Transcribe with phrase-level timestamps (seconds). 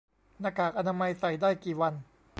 [0.41, 1.93] หน้ากากอนามัยใส่ได้กี่วัน